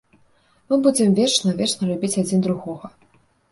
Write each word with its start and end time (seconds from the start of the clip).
Мы 0.71 0.75
будзем 0.87 1.09
вечна, 1.19 1.53
вечна 1.61 1.83
любіць 1.91 2.13
адзін 2.25 2.43
другога. 2.51 2.93